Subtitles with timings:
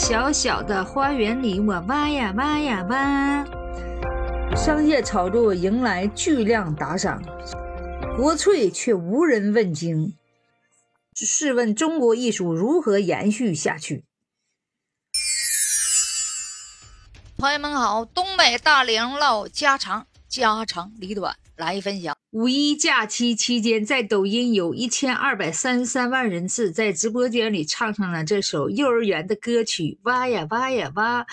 [0.00, 3.44] 小小的花园里，我挖呀挖呀挖。
[4.56, 7.22] 商业炒作迎来巨量打赏，
[8.16, 10.16] 国粹却无人问津。
[11.14, 14.06] 试问中国艺术如何延续下去？
[17.36, 22.16] 朋友们好，东北大龄唠家常，家长里短来分享。
[22.30, 31.24] 五一假期期间，在抖音有一千二百三十三万人次在直播间里唱上了这首幼儿园的歌曲《挖呀挖呀挖》。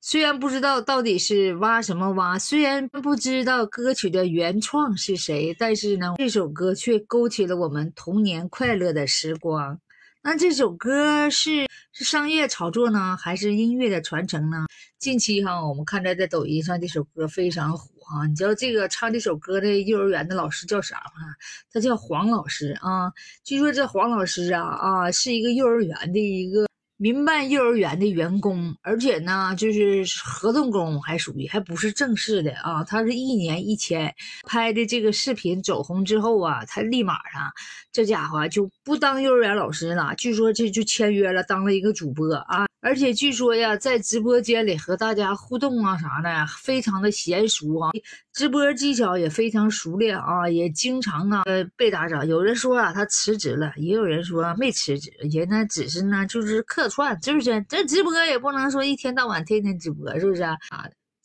[0.00, 9.78] 虽然不知道到底是挖什么挖，虽然不知道歌曲的原创是谁，但是呢，这首歌却勾起了我们童年快乐的时光。
[10.22, 14.66] 那这首歌是是商业炒作呢，还是音乐的传承呢？
[14.98, 18.26] 近期哈，我们看着在抖音上这首歌非常火哈。
[18.26, 21.34] 你知道这个唱这首歌的幼儿园的老师叫啥吗？
[21.72, 23.12] 他叫黄老师啊。
[23.42, 26.67] 据说这黄老师啊啊是一个幼儿园的一个。
[27.00, 32.82] 民办幼儿园的员工，而且呢，就是合同工，还属于还不是正式的啊。
[32.82, 34.12] 他是一年一千，
[34.44, 37.52] 拍的这个视频走红之后啊，他立马上，
[37.92, 40.12] 这家伙就不当幼儿园老师了。
[40.16, 42.67] 据说这就签约了，当了一个主播啊。
[42.80, 47.90] 而且据说呀，在直播间里和大家互动啊啥的，非常的娴熟啊，
[48.32, 51.42] 直播技巧也非常熟练啊，也经常啊
[51.76, 52.22] 被打扰。
[52.24, 57.64] 有人说啊，他辞职了，也有人说没辞职，也呢只是呢就是客串，是不是？
[57.68, 60.56] 这直播也不能说一天到晚天天直播，是不是啊？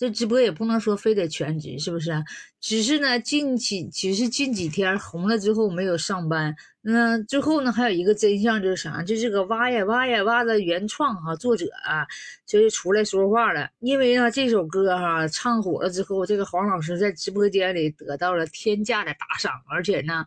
[0.03, 2.11] 这直播也不能说非得全职，是不是？
[2.59, 6.53] 只是呢，近期只是近几天红了之后没有上班。
[6.81, 9.01] 那最后呢，还有一个真相就是啥？
[9.01, 12.05] 就这个挖呀挖呀挖的原创哈作者啊，
[12.45, 13.69] 就是出来说话了。
[13.79, 20.25] 因为呢，这首歌哈唱火了之后，这个黄老师在直播间里得到了天价的打赏，而且呢，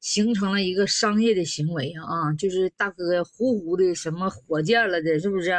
[0.00, 5.52] 形成了一个商业的行为啊，就是大哥呼呼的什么火箭了的，是不是？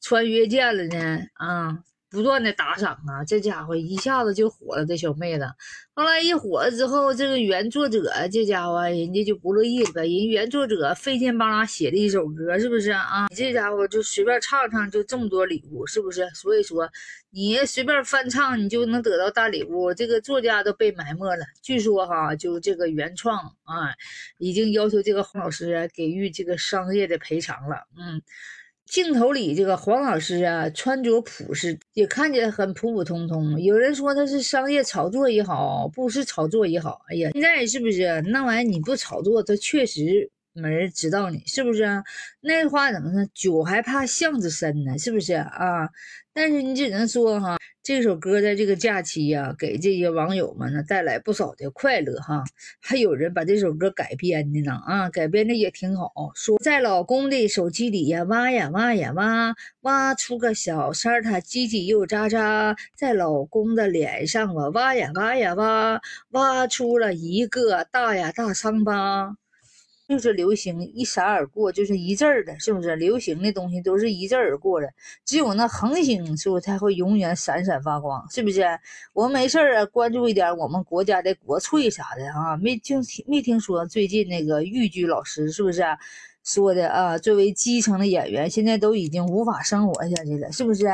[0.00, 1.18] 穿越箭了呢？
[1.34, 1.84] 啊。
[2.12, 4.84] 不断的打赏啊，这家伙一下子就火了。
[4.84, 5.46] 这小妹子
[5.94, 10.02] 后来一火了之后，这个原作者这家伙人家就不乐意了呗。
[10.02, 13.26] 人原作者费劲巴拉写的一首歌，是不是啊？
[13.30, 16.28] 你这家伙就随便唱唱，就这么多礼物，是不是？
[16.34, 16.86] 所以说
[17.30, 19.94] 你随便翻唱，你就能得到大礼物。
[19.94, 21.44] 这个作家都被埋没了。
[21.62, 23.94] 据说哈，就这个原创啊，
[24.38, 27.76] 已经要求这个洪老师给予这个商业的赔偿了。
[27.98, 28.20] 嗯。
[28.86, 33.58] 镜头里这个黄老师啊，穿着朴实，也看起来很普普通通。
[33.60, 41.82] 有人说他是商业炒作也好，不是炒作也好，哎呀，现在是不是那玩意你不炒作，他确实没人知道你，是不是？
[41.84, 42.02] 啊
[42.40, 43.26] 那话怎么说？
[43.34, 45.88] 酒还怕巷子深呢，是不是啊？
[46.34, 52.44] 但是你只能说哈，这首歌在这个假期呀，给这些网友们呢带来不少的快乐哈。
[52.80, 56.10] 还有人把这首歌改编的呢啊，改编的也挺好。
[56.34, 62.76] 说在老公的手机里呀挖呀挖呀挖，挖出个小三儿，他叽叽又喳喳。
[62.94, 69.36] 在老公的脸上我挖呀挖呀挖，挖出了一个大呀大伤疤。
[70.12, 72.94] 就是流行一闪而过，就是一阵儿的，是不是？
[72.96, 74.86] 流行的东西都是一阵儿过的，
[75.24, 78.22] 只有那恒星是不是才会永远闪闪发光？
[78.30, 78.62] 是不是？
[79.14, 85.82] 我没事儿啊，关注一点我们国家的国粹啥的啊，没听没听说最近那个豫剧老师是不是
[86.44, 87.18] 说的啊？
[87.18, 90.86] 作为基层的演员，现在都已经无法生活下去了，是不是？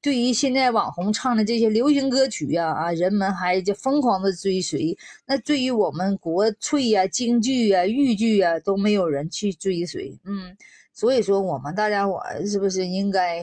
[0.00, 4.98] 对于现在网红唱的这些流行歌曲呀，啊，人们还就疯狂的追随。
[5.26, 10.18] 那对于我们国粹呀、京剧呀、豫剧呀，都没有人去追随。
[10.24, 10.56] 嗯，
[10.92, 13.40] 所以说我们大家伙是不是应该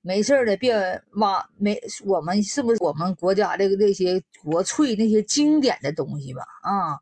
[0.00, 0.74] 没事的别
[1.16, 1.78] 挖没？
[2.06, 6.42] 我们是不是我们国家的那些国粹那些经典的东西吧？
[6.62, 6.96] 啊，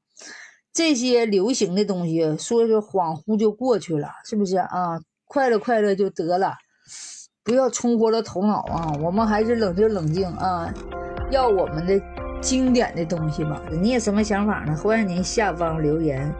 [0.77, 5.01] 这些流行的东西，说是恍惚就过去了，是不是啊？
[5.25, 6.53] 快乐快乐就得了。
[7.43, 8.93] 不要冲昏了头脑啊！
[9.03, 10.71] 我们还是冷静冷静啊，
[11.31, 11.99] 要我们的
[12.43, 13.63] 经典的东西吧。
[13.71, 14.77] 你有什么想法呢？
[14.77, 16.31] 欢迎您下方留言。